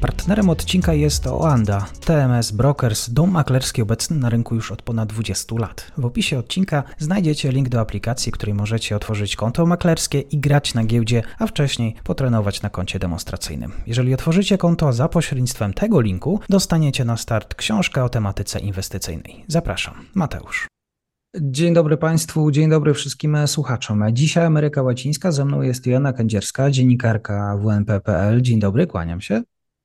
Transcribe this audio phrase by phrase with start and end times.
[0.00, 5.54] Partnerem odcinka jest Oanda, TMS Brokers, dom maklerski obecny na rynku już od ponad 20
[5.58, 5.92] lat.
[5.98, 10.84] W opisie odcinka znajdziecie link do aplikacji, której możecie otworzyć konto maklerskie i grać na
[10.84, 13.72] giełdzie, a wcześniej potrenować na koncie demonstracyjnym.
[13.86, 19.44] Jeżeli otworzycie konto za pośrednictwem tego linku, dostaniecie na start książkę o tematyce inwestycyjnej.
[19.48, 20.68] Zapraszam, Mateusz.
[21.40, 24.04] Dzień dobry Państwu, dzień dobry wszystkim słuchaczom.
[24.12, 28.42] Dzisiaj Ameryka Łacińska, ze mną jest Joanna Kędzierska, dziennikarka WNP.pl.
[28.42, 29.42] Dzień dobry, kłaniam się.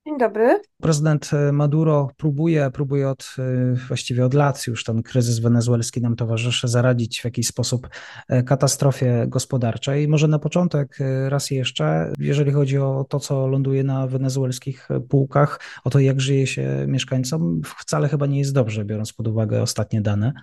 [0.07, 0.61] Dzień dobry.
[0.81, 6.15] Prezydent e, Maduro próbuje, próbuje od, e, właściwie od lat, już ten kryzys wenezuelski nam
[6.15, 7.87] towarzyszy, zaradzić w jakiś sposób
[8.29, 10.07] e, katastrofie gospodarczej.
[10.07, 10.97] Może na początek
[11.29, 16.47] raz jeszcze, jeżeli chodzi o to, co ląduje na wenezuelskich półkach, o to, jak żyje
[16.47, 20.33] się mieszkańcom, wcale chyba nie jest dobrze, biorąc pod uwagę ostatnie dane.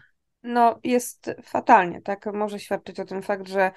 [0.43, 2.27] No, jest fatalnie, tak?
[2.35, 3.71] Może świadczyć o tym fakt, że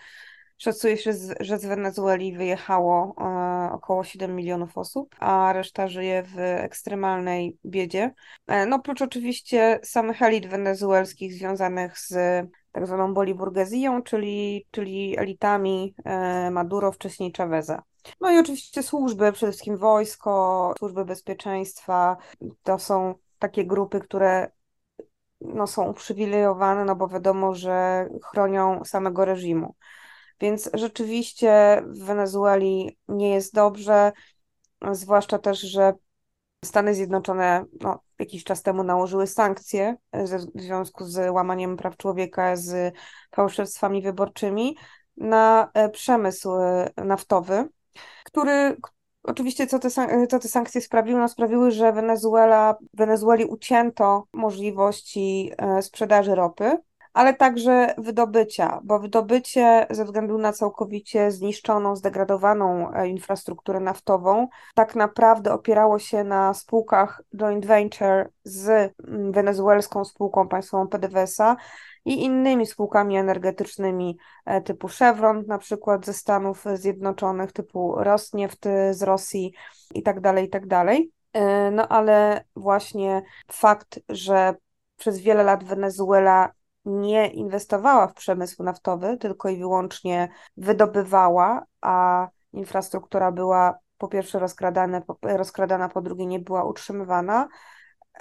[0.57, 6.39] Szacuje się, że z Wenezueli wyjechało e, około 7 milionów osób, a reszta żyje w
[6.39, 8.13] ekstremalnej biedzie.
[8.47, 12.13] E, no, oprócz oczywiście samych elit wenezuelskich związanych z
[12.71, 17.83] tak zwaną boliburgezją, czyli, czyli elitami e, Maduro, wcześniej Chaveza.
[18.21, 22.17] No i oczywiście służby, przede wszystkim wojsko, służby bezpieczeństwa,
[22.63, 24.51] to są takie grupy, które
[25.41, 29.75] no, są uprzywilejowane, no bo wiadomo, że chronią samego reżimu.
[30.39, 34.11] Więc rzeczywiście w Wenezueli nie jest dobrze,
[34.91, 35.93] zwłaszcza też, że
[36.65, 39.95] Stany Zjednoczone no, jakiś czas temu nałożyły sankcje
[40.55, 42.95] w związku z łamaniem praw człowieka, z
[43.35, 44.77] fałszerstwami wyborczymi
[45.17, 47.69] na e, przemysł e, naftowy,
[48.23, 48.77] który
[49.23, 49.89] oczywiście co te,
[50.29, 51.19] co te sankcje sprawiły?
[51.19, 56.77] No, sprawiły, że Wenezuela, Wenezueli ucięto możliwości e, sprzedaży ropy
[57.15, 64.95] ale także wydobycia, bo wydobycie ze względu na całkowicie zniszczoną, zdegradowaną e, infrastrukturę naftową tak
[64.95, 71.55] naprawdę opierało się na spółkach joint venture z mm, wenezuelską spółką państwową PDVSA
[72.05, 79.03] i innymi spółkami energetycznymi e, typu Chevron, na przykład ze Stanów Zjednoczonych, typu Rosneft z
[79.03, 79.53] Rosji
[79.93, 81.11] i tak dalej, i tak dalej.
[81.33, 83.21] E, no ale właśnie
[83.51, 84.55] fakt, że
[84.97, 86.51] przez wiele lat Wenezuela
[86.85, 95.01] nie inwestowała w przemysł naftowy, tylko i wyłącznie wydobywała, a infrastruktura była po pierwsze rozkradane,
[95.21, 97.47] rozkradana, po drugie nie była utrzymywana,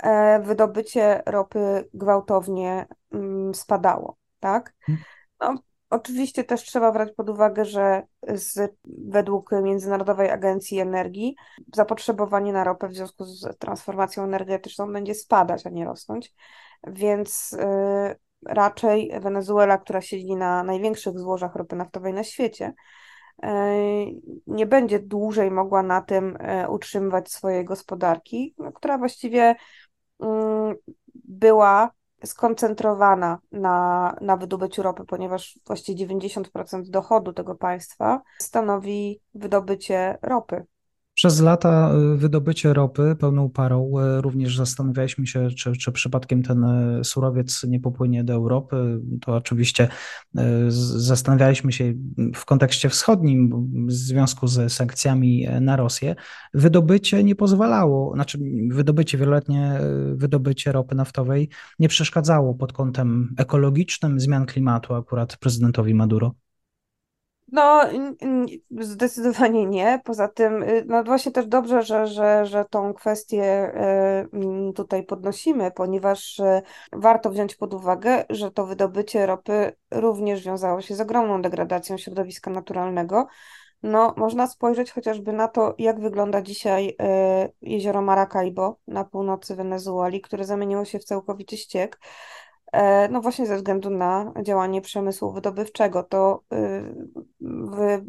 [0.03, 4.75] e, wydobycie ropy gwałtownie mm, spadało, tak?
[4.87, 5.05] Hmm.
[5.41, 5.55] No,
[5.91, 11.37] oczywiście też trzeba brać pod uwagę, że z, według Międzynarodowej Agencji Energii
[11.75, 16.35] zapotrzebowanie na ropę w związku z transformacją energetyczną będzie spadać, a nie rosnąć,
[16.87, 22.75] więc y, raczej Wenezuela, która siedzi na największych złożach ropy naftowej na świecie,
[23.43, 23.77] e,
[24.47, 29.54] nie będzie dłużej mogła na tym e, utrzymywać swojej gospodarki, no, która właściwie
[30.21, 30.75] mm,
[31.15, 31.91] była
[32.25, 40.65] skoncentrowana na, na wydobyciu ropy, ponieważ właściwie 90% dochodu tego państwa stanowi wydobycie ropy.
[41.25, 46.65] Przez lata y, wydobycie ropy pełną parą y, również zastanawialiśmy się, czy, czy przypadkiem ten
[46.65, 49.01] y, surowiec nie popłynie do Europy.
[49.21, 49.89] To oczywiście
[50.69, 51.95] zastanawialiśmy się
[52.34, 56.15] w kontekście wschodnim w związku z sankcjami na Rosję.
[56.55, 59.81] Wydobycie nie pozwalało, znaczy wydobycie, wieloletnie
[60.15, 61.49] wydobycie ropy naftowej
[61.79, 66.44] nie przeszkadzało pod kątem ekologicznym zmian klimatu akurat prezydentowi Maduro.
[67.53, 67.81] No,
[68.81, 70.00] zdecydowanie nie.
[70.05, 73.72] Poza tym, y, no właśnie też dobrze, że, że, że tą kwestię
[74.69, 76.62] y, tutaj podnosimy, ponieważ y,
[76.93, 82.50] warto wziąć pod uwagę, że to wydobycie ropy również wiązało się z ogromną degradacją środowiska
[82.50, 83.27] naturalnego.
[83.83, 86.97] No, można spojrzeć chociażby na to, jak wygląda dzisiaj
[87.63, 91.98] jezioro Maracaibo na północy Wenezueli, które zamieniło się w całkowity ściek.
[92.74, 96.03] E, no właśnie ze względu na działanie przemysłu wydobywczego.
[96.03, 96.94] To y,
[97.41, 98.03] w,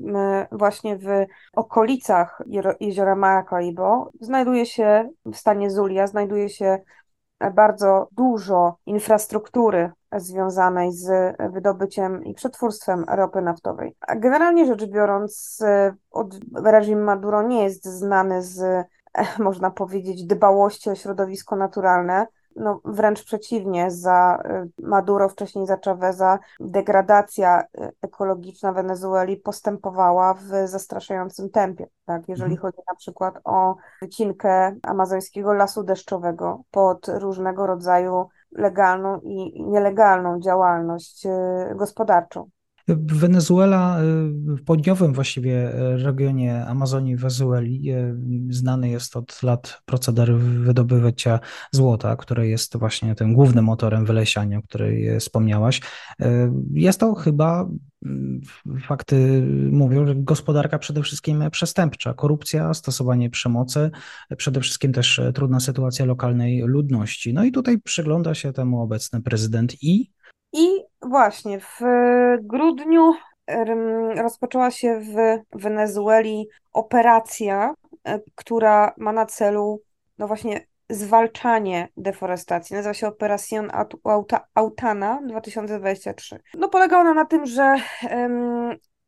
[0.52, 1.08] właśnie w
[1.54, 2.42] okolicach
[2.80, 6.80] jeziora Maracaibo znajduje się w stanie Zulia, znajduje się
[7.54, 13.96] bardzo dużo infrastruktury związanej z wydobyciem i przetwórstwem ropy naftowej.
[14.16, 15.64] Generalnie rzecz biorąc,
[16.56, 18.88] reżim Maduro nie jest znany z,
[19.40, 24.44] można powiedzieć, dbałości o środowisko naturalne no, wręcz przeciwnie, za
[24.80, 27.64] Maduro, wcześniej za Chaveza, degradacja
[28.02, 31.88] ekologiczna Wenezueli postępowała w zastraszającym tempie.
[32.06, 32.30] Tak?
[32.30, 32.62] Jeżeli mhm.
[32.62, 41.28] chodzi na przykład o wycinkę amazońskiego lasu deszczowego pod różnego rodzaju legalną i nielegalną działalność
[41.76, 42.50] gospodarczą.
[42.88, 43.98] Wenezuela
[44.32, 47.92] w południowym właściwie regionie Amazonii Wenezueli
[48.50, 51.40] znany jest od lat proceder wydobywania
[51.72, 55.82] złota, które jest właśnie tym głównym motorem wylesiania, o której wspomniałaś.
[56.74, 57.70] Jest to chyba,
[58.82, 63.92] fakty mówią, że gospodarka przede wszystkim przestępcza, korupcja, stosowanie przemocy,
[64.38, 67.34] przede wszystkim też trudna sytuacja lokalnej ludności.
[67.34, 70.15] No i tutaj przygląda się temu obecny prezydent i
[70.56, 71.80] i właśnie w
[72.42, 73.14] grudniu
[74.18, 75.16] rozpoczęła się w
[75.60, 77.74] Wenezueli operacja,
[78.04, 79.82] e, która ma na celu
[80.18, 82.76] no właśnie zwalczanie deforestacji.
[82.76, 83.72] Nazywa się Operación
[84.54, 86.40] Autana 2023.
[86.54, 87.76] No polega ona na tym, że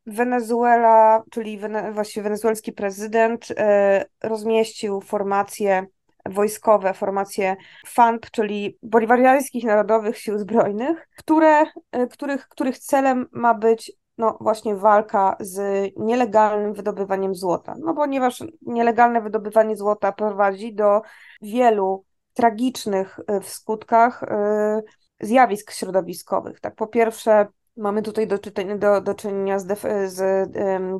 [0.06, 1.60] Wenezuela, czyli
[1.92, 5.86] właściwie wenezuelski prezydent e, rozmieścił formację
[6.28, 13.92] wojskowe, formacje FAND, czyli Boliwariańskich Narodowych Sił Zbrojnych, które, e, których, których celem ma być
[14.18, 17.74] no właśnie walka z nielegalnym wydobywaniem złota.
[17.78, 21.02] No ponieważ nielegalne wydobywanie złota prowadzi do
[21.42, 22.04] wielu
[22.34, 24.82] tragicznych e, w skutkach e,
[25.20, 26.60] zjawisk środowiskowych.
[26.60, 27.46] Tak, po pierwsze,
[27.76, 28.38] mamy tutaj do,
[28.78, 30.50] do, do czynienia z, def, z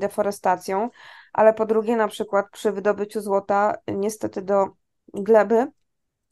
[0.01, 0.91] deforestacją,
[1.33, 4.67] ale po drugie, na przykład przy wydobyciu złota, niestety do
[5.15, 5.67] gleby,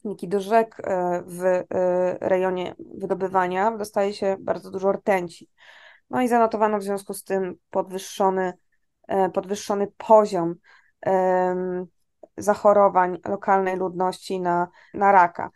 [0.03, 1.65] niki do rzek e, w e,
[2.21, 5.49] rejonie wydobywania dostaje się bardzo dużo rtęci.
[6.09, 8.53] No i zanotowano w związku z tym podwyższony,
[9.07, 10.55] e, podwyższony poziom
[12.37, 15.49] zachorowań lokalnej ludności na, na raka.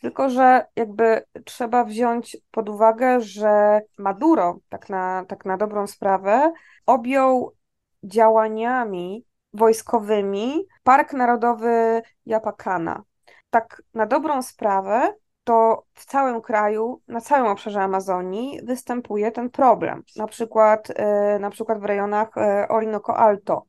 [0.00, 6.52] Tylko, że jakby trzeba wziąć pod uwagę, że Maduro, tak na, tak na dobrą sprawę,
[6.86, 7.54] objął
[8.04, 13.02] działaniami wojskowymi Park Narodowy Japakana.
[13.50, 15.14] Tak na dobrą sprawę,
[15.44, 20.02] to w całym kraju, na całym obszarze Amazonii występuje ten problem.
[20.16, 23.66] Na przykład, e, na przykład w rejonach e, Orinoco Alto.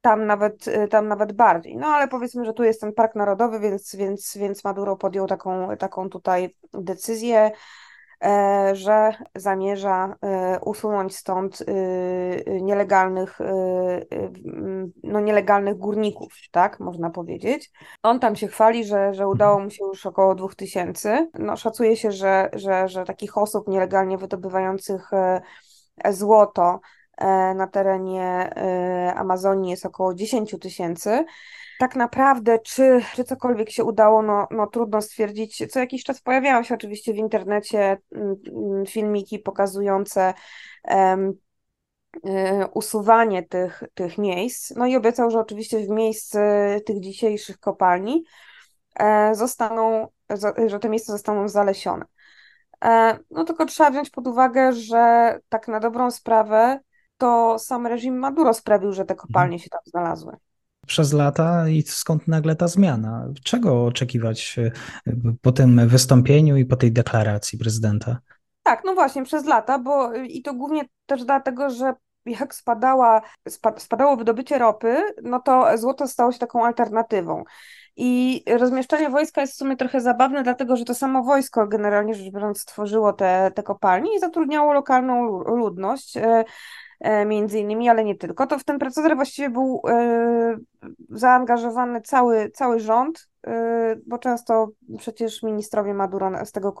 [0.00, 1.76] Tam nawet, e, tam nawet bardziej.
[1.76, 5.76] No ale powiedzmy, że tu jest ten park narodowy, więc, więc, więc Maduro podjął taką,
[5.76, 7.50] taką tutaj decyzję.
[8.24, 13.38] E, że zamierza e, usunąć stąd e, nielegalnych,
[15.02, 17.70] no nielegalnych górników, tak, można powiedzieć.
[18.02, 21.28] On tam się chwali, że, że udało mu się już około 2000.
[21.34, 25.10] No, szacuje się, że, że, że takich osób nielegalnie wydobywających
[26.10, 26.80] złoto
[27.54, 28.54] na terenie
[29.16, 31.24] Amazonii jest około 10 tysięcy
[31.78, 35.66] tak naprawdę, czy, czy cokolwiek się udało, no, no trudno stwierdzić.
[35.72, 40.34] Co jakiś czas pojawiają się oczywiście w internecie mm, mm, filmiki pokazujące
[40.84, 41.32] um,
[42.74, 44.70] usuwanie tych, tych miejsc.
[44.76, 46.38] No i obiecał, że oczywiście w miejscu
[46.86, 48.24] tych dzisiejszych kopalni
[49.00, 50.08] e, zostaną,
[50.66, 52.04] że te miejsca zostaną zalesione.
[52.84, 56.80] E, no tylko trzeba wziąć pod uwagę, że tak na dobrą sprawę
[57.18, 60.36] to sam reżim Maduro sprawił, że te kopalnie się tam znalazły
[60.88, 63.28] przez lata i skąd nagle ta zmiana?
[63.44, 64.70] Czego oczekiwać e,
[65.42, 68.18] po tym wystąpieniu i po tej deklaracji prezydenta?
[68.62, 71.94] Tak, no właśnie, przez lata, bo i to głównie też dlatego, że
[72.26, 73.20] jak spadała,
[73.78, 77.44] spadało wydobycie ropy, no to złoto stało się taką alternatywą.
[78.00, 82.32] I rozmieszczenie wojska jest w sumie trochę zabawne, dlatego że to samo wojsko generalnie rzecz
[82.32, 86.16] biorąc stworzyło te, te kopalnie i zatrudniało lokalną ludność.
[86.16, 86.44] E,
[87.00, 90.56] E, między innymi, ale nie tylko, to w ten proceder właściwie był e,
[91.10, 93.28] zaangażowany cały, cały rząd,
[94.06, 96.74] bo często przecież ministrowie Maduro z tego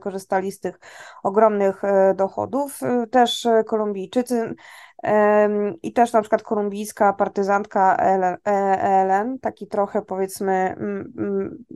[0.00, 0.80] korzystali z tych
[1.22, 1.82] ogromnych
[2.14, 2.80] dochodów,
[3.10, 4.54] też Kolumbijczycy
[5.82, 7.96] i też na przykład kolumbijska partyzantka
[8.44, 10.76] ELN, taki trochę powiedzmy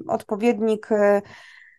[0.08, 0.88] odpowiednik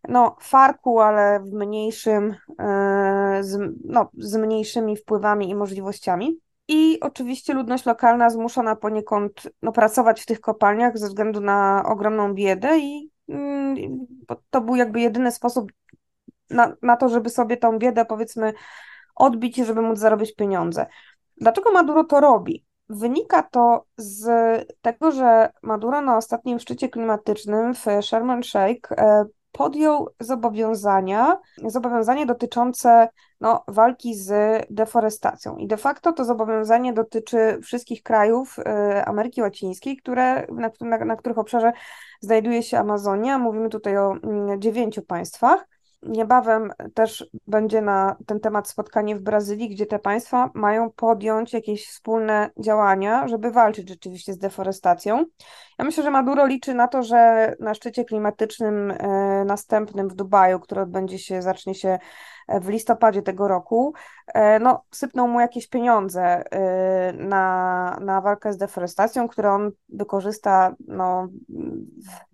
[0.07, 6.39] no, Farku, ale w mniejszym, e, z, no, z mniejszymi wpływami i możliwościami.
[6.71, 12.33] I oczywiście ludność lokalna zmuszona poniekąd no, pracować w tych kopalniach ze względu na ogromną
[12.33, 13.75] biedę i mm,
[14.49, 15.71] to był jakby jedyny sposób
[16.49, 18.53] na, na to, żeby sobie tą biedę powiedzmy
[19.15, 20.85] odbić i żeby móc zarobić pieniądze.
[21.37, 22.65] Dlaczego Maduro to robi?
[22.89, 24.27] Wynika to z
[24.81, 32.25] tego, że Maduro na ostatnim szczycie klimatycznym w Sharm el Sheikh e, podjął zobowiązania, zobowiązanie
[32.25, 33.09] dotyczące
[33.41, 34.31] no, walki z
[34.69, 35.57] deforestacją.
[35.57, 41.15] I de facto to zobowiązanie dotyczy wszystkich krajów y, Ameryki Łacińskiej, które, na, na, na
[41.15, 41.71] których obszarze
[42.21, 43.37] znajduje się Amazonia.
[43.37, 45.67] Mówimy tutaj o mm, dziewięciu państwach.
[46.03, 51.87] Niebawem też będzie na ten temat spotkanie w Brazylii, gdzie te państwa mają podjąć jakieś
[51.87, 55.25] wspólne działania, żeby walczyć rzeczywiście z deforestacją.
[55.79, 58.97] Ja myślę, że Maduro liczy na to, że na szczycie klimatycznym e,
[59.45, 61.99] następnym w Dubaju, który odbędzie się, zacznie się
[62.47, 63.93] e, w listopadzie tego roku,
[64.27, 66.43] e, no, sypną mu jakieś pieniądze
[67.13, 71.27] na, na walkę z deforestacją, które on wykorzysta no,
[72.05, 72.29] w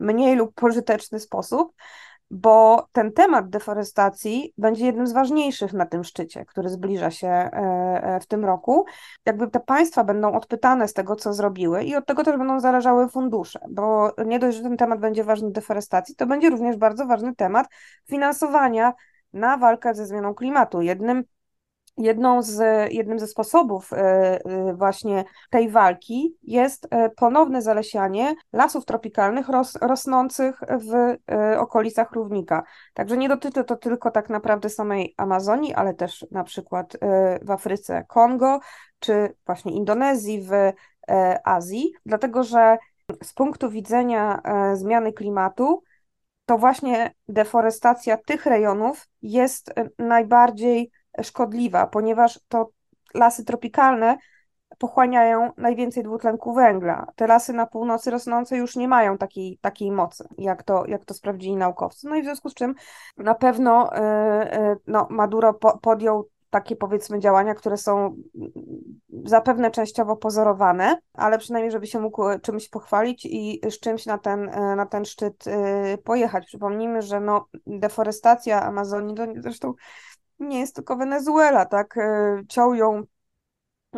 [0.00, 1.72] mniej lub pożyteczny sposób
[2.30, 7.50] bo ten temat deforestacji będzie jednym z ważniejszych na tym szczycie, który zbliża się e,
[8.02, 8.84] e, w tym roku.
[9.26, 13.08] Jakby te państwa będą odpytane z tego, co zrobiły i od tego też będą zależały
[13.08, 17.34] fundusze, bo nie dość, że ten temat będzie ważny deforestacji, to będzie również bardzo ważny
[17.34, 17.66] temat
[18.08, 18.92] finansowania
[19.32, 20.80] na walkę ze zmianą klimatu.
[20.80, 21.24] Jednym
[22.00, 22.58] Jedną z,
[22.92, 29.76] jednym ze sposobów e, e, właśnie tej walki jest e, ponowne zalesianie lasów tropikalnych ros,
[29.80, 31.16] rosnących w
[31.58, 32.62] okolicach równika.
[32.94, 36.96] Także nie dotyczy to tylko tak naprawdę samej Amazonii, ale też na przykład
[37.42, 38.60] w Afryce Kongo,
[38.98, 40.50] czy właśnie Indonezji, w
[41.44, 42.78] Azji, dlatego że
[43.22, 44.42] z punktu widzenia
[44.74, 45.82] zmiany klimatu,
[46.44, 50.90] to właśnie deforestacja tych rejonów jest najbardziej
[51.22, 52.70] szkodliwa, ponieważ to
[53.14, 54.16] lasy tropikalne
[54.78, 57.06] pochłaniają najwięcej dwutlenku węgla.
[57.16, 61.14] Te lasy na północy rosnące już nie mają takiej, takiej mocy, jak to, jak to
[61.14, 62.08] sprawdzili naukowcy.
[62.08, 62.74] No i w związku z czym
[63.16, 68.16] na pewno yy, no, Maduro po, podjął takie powiedzmy działania, które są
[69.24, 74.50] zapewne częściowo pozorowane, ale przynajmniej, żeby się mógł czymś pochwalić i z czymś na ten,
[74.76, 75.44] na ten szczyt
[76.04, 76.46] pojechać.
[76.46, 79.74] Przypomnijmy, że no, deforestacja Amazonii, to zresztą
[80.40, 81.96] nie jest tylko Wenezuela, tak?
[81.98, 83.02] E, ciął ją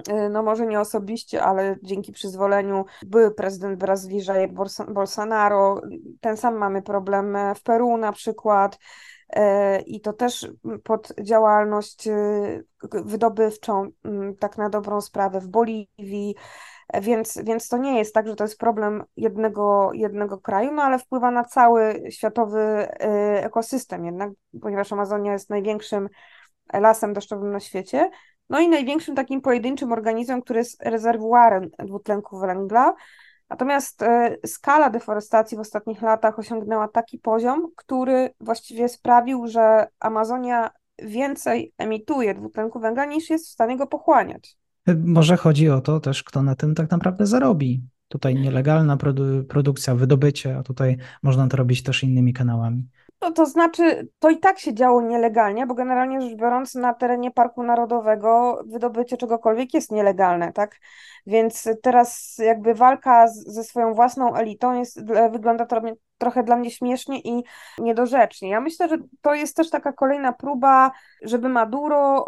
[0.08, 4.50] e, no może nie osobiście, ale dzięki przyzwoleniu były prezydent Brazylii Jair
[4.88, 5.80] Bolsonaro.
[6.20, 8.78] Ten sam mamy problem w Peru na przykład.
[9.32, 10.48] E, I to też
[10.84, 12.08] pod działalność
[12.92, 13.90] wydobywczą,
[14.38, 16.34] tak na dobrą sprawę, w Boliwii.
[17.00, 20.98] Więc, więc to nie jest tak, że to jest problem jednego, jednego kraju, no ale
[20.98, 22.60] wpływa na cały światowy
[23.36, 24.30] ekosystem jednak,
[24.62, 26.08] ponieważ Amazonia jest największym
[26.72, 28.10] lasem deszczowym na świecie,
[28.50, 32.94] no i największym takim pojedynczym organizmem, który jest rezerwuarem dwutlenku węgla.
[33.52, 40.71] Natomiast e, skala deforestacji w ostatnich latach osiągnęła taki poziom, który właściwie sprawił, że Amazonia
[41.02, 44.56] więcej emituje dwutlenku węgla niż jest w stanie go pochłaniać.
[45.04, 47.82] Może chodzi o to też, kto na tym tak naprawdę zarobi.
[48.09, 52.88] Tutaj nielegalna produ produkcja, wydobycie, a tutaj można to robić też innymi kanałami.
[53.22, 57.30] No, to znaczy, to i tak się działo nielegalnie, bo generalnie rzecz biorąc, na terenie
[57.30, 60.76] Parku Narodowego wydobycie czegokolwiek jest nielegalne, tak?
[61.26, 65.80] Więc teraz jakby walka z, ze swoją własną elitą jest, wygląda to
[66.18, 67.44] trochę dla mnie śmiesznie i
[67.78, 68.48] niedorzecznie.
[68.48, 70.90] Ja myślę, że to jest też taka kolejna próba,
[71.22, 72.26] żeby Maduro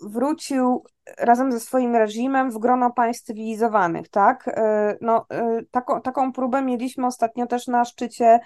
[0.00, 0.84] wrócił
[1.18, 4.48] razem ze swoim reżimem w grono państw cywilizowanych, tak?
[4.48, 8.40] E, no, e, taką, taką próbę mieliśmy ostatnio też na szczycie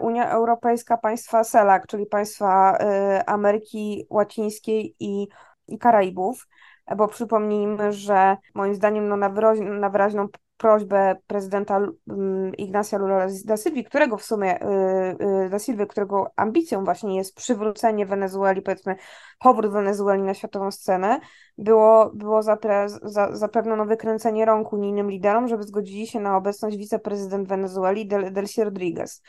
[0.00, 5.28] Unia Europejska, państwa CELAC, czyli państwa e, Ameryki Łacińskiej i,
[5.68, 6.48] i Karaibów,
[6.96, 10.28] bo przypomnijmy, że moim zdaniem no, na, wyraź, na wyraźną
[10.64, 16.84] prośbę prezydenta mm, Ignacia Lula da Silva, którego w sumie e, da Silva, którego ambicją
[16.84, 18.96] właśnie jest przywrócenie Wenezueli, powiedzmy
[19.38, 21.20] powrót Wenezueli na światową scenę,
[21.58, 26.76] było, było zapre, za, zapewne no, wykręcenie rąk unijnym liderom, żeby zgodzili się na obecność
[26.76, 29.22] wiceprezydent Wenezueli Del, Delcy Rodriguez.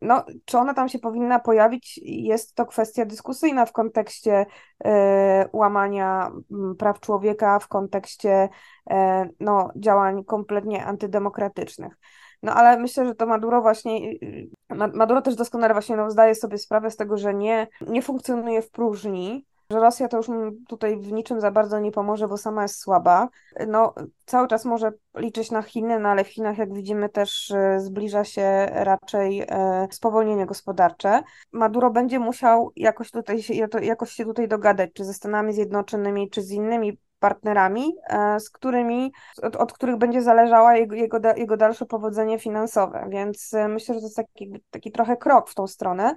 [0.00, 4.46] No, czy ona tam się powinna pojawić, jest to kwestia dyskusyjna w kontekście
[4.84, 6.30] e, łamania
[6.78, 8.48] praw człowieka, w kontekście
[8.90, 11.96] e, no, działań kompletnie antydemokratycznych.
[12.42, 14.48] No ale myślę, że to Maduro właśnie, y,
[14.94, 18.70] Maduro też doskonale właśnie no, zdaje sobie sprawę z tego, że nie, nie funkcjonuje w
[18.70, 20.26] próżni, że Rosja to już
[20.68, 23.28] tutaj w niczym za bardzo nie pomoże, bo sama jest słaba.
[23.68, 23.94] No,
[24.26, 28.24] cały czas może liczyć na Chiny, no ale w Chinach, jak widzimy, też e, zbliża
[28.24, 31.22] się raczej e, spowolnienie gospodarcze.
[31.52, 36.42] Maduro będzie musiał jakoś, tutaj się, jakoś się tutaj dogadać, czy ze Stanami Zjednoczonymi, czy
[36.42, 39.12] z innymi partnerami, e, z którymi,
[39.42, 43.06] od, od których będzie zależała jego, jego, jego dalsze powodzenie finansowe.
[43.08, 46.14] Więc myślę, że to jest taki, taki trochę krok w tą stronę.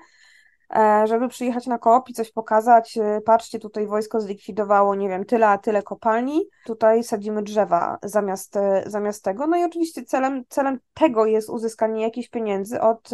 [0.75, 5.25] E, żeby przyjechać na koop i coś pokazać, e, patrzcie, tutaj wojsko zlikwidowało, nie wiem,
[5.25, 9.47] tyle a tyle kopalni, tutaj sadzimy drzewa zamiast, e, zamiast tego.
[9.47, 13.09] No i oczywiście celem, celem tego jest uzyskanie jakichś pieniędzy od,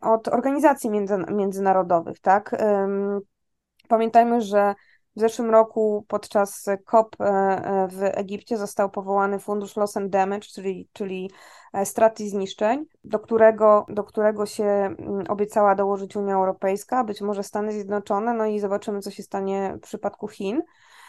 [0.00, 2.56] od organizacji między, międzynarodowych, tak?
[3.88, 4.74] Pamiętajmy, że
[5.16, 7.16] w zeszłym roku podczas COP
[7.88, 11.30] w Egipcie został powołany Fundusz Loss and Damage, czyli, czyli
[11.74, 17.20] E, strat i zniszczeń, do którego, do którego się mm, obiecała dołożyć Unia Europejska, być
[17.20, 20.62] może Stany Zjednoczone, no i zobaczymy, co się stanie w przypadku Chin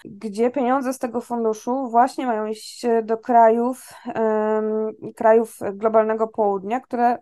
[0.05, 3.93] gdzie pieniądze z tego funduszu właśnie mają iść do krajów,
[5.15, 7.17] krajów globalnego południa, które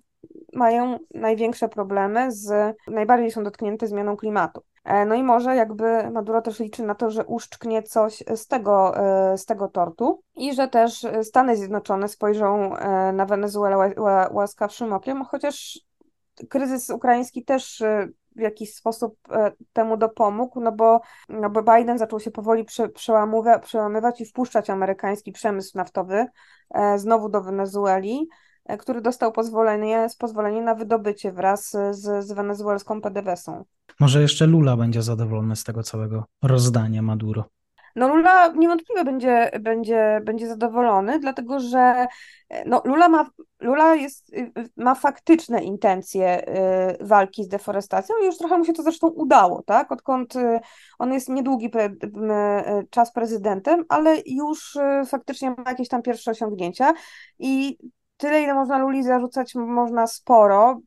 [0.54, 4.62] mają największe problemy z, najbardziej są dotknięte zmianą klimatu.
[4.84, 8.98] E, no i może jakby Maduro też liczy na to, że uszczknie coś z tego,
[8.98, 13.94] e, z tego tortu i że też Stany Zjednoczone spojrzą e, na Wenezuelę
[14.32, 15.80] łaskawszym okiem, chociaż
[16.50, 17.84] kryzys ukraiński też
[18.36, 19.16] w jakiś sposób
[19.74, 22.90] temu dopomógł, no bo, no bo Biden zaczął się powoli prze,
[23.64, 26.26] przełamywać i wpuszczać amerykański przemysł naftowy
[26.96, 28.30] znowu do Wenezueli.
[28.66, 33.66] E, który dostał pozwolenie, pozwolenie na wydobycie wraz z, z wenezuelską PDVSą.
[34.00, 37.44] Może jeszcze Lula będzie zadowolony z tego całego rozdania Maduro.
[37.96, 42.08] No Lula niewątpliwie będzie, będzie, będzie zadowolony, dlatego że
[42.50, 43.30] e, no, Lula, ma,
[43.60, 46.48] Lula jest, y, ma faktyczne intencje
[47.02, 49.92] y, walki z deforestacją i już trochę mu się to zresztą udało, tak?
[49.92, 50.60] Odkąd y,
[51.00, 51.90] on jest niedługi pre,
[52.90, 54.78] czas prezydentem, ale już
[55.08, 56.94] faktycznie ma jakieś tam pierwsze osiągnięcia
[57.40, 57.78] i
[58.24, 60.80] tyle, ile można Luli zarzucać, można sporo.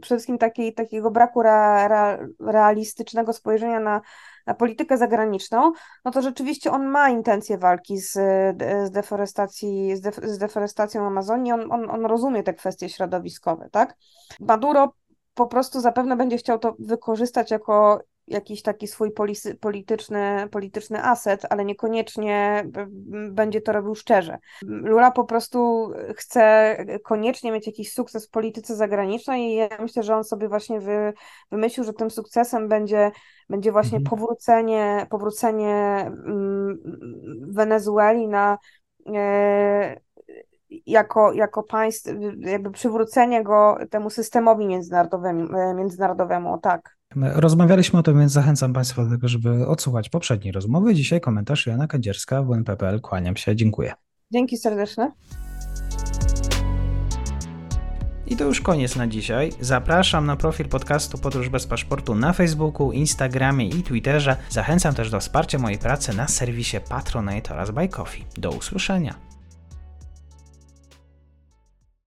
[0.00, 4.00] Przede wszystkim takiej, takiego braku re, re, realistycznego spojrzenia na,
[4.46, 5.72] na politykę zagraniczną,
[6.04, 11.72] no to rzeczywiście on ma intencje walki z, z, deforestacji, z, z deforestacją Amazonii, on,
[11.72, 13.96] on, on rozumie te kwestie środowiskowe, tak?
[14.40, 14.94] Maduro
[15.34, 19.10] po prostu zapewne będzie chciał to wykorzystać jako jakiś taki swój
[19.60, 22.64] polityczny, polityczny aset, ale niekoniecznie
[23.30, 24.38] będzie to robił szczerze.
[24.62, 30.16] Lula po prostu chce koniecznie mieć jakiś sukces w polityce zagranicznej i ja myślę, że
[30.16, 31.12] on sobie właśnie wy,
[31.50, 33.10] wymyślił, że tym sukcesem będzie,
[33.48, 34.10] będzie właśnie mhm.
[34.10, 36.10] powrócenie, powrócenie
[37.48, 38.58] Wenezueli na
[39.14, 40.00] e,
[40.86, 46.96] jako, jako państw, jakby przywrócenie go temu systemowi międzynarodowemu, e, międzynarodowemu, tak.
[47.16, 50.94] Rozmawialiśmy o tym, więc zachęcam Państwa do tego, żeby odsłuchać poprzedniej rozmowy.
[50.94, 53.00] Dzisiaj komentarz Jana Kadzierska, WNPPL.
[53.00, 53.94] Kłaniam się, dziękuję.
[54.32, 55.12] Dzięki serdeczne.
[58.26, 59.52] I to już koniec na dzisiaj.
[59.60, 64.36] Zapraszam na profil podcastu Podróż bez paszportu na Facebooku, Instagramie i Twitterze.
[64.50, 68.24] Zachęcam też do wsparcia mojej pracy na serwisie Patronite oraz Buy Coffee.
[68.36, 69.33] Do usłyszenia.